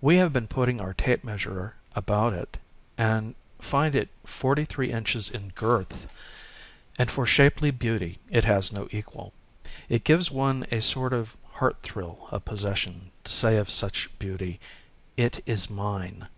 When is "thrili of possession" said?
11.82-13.10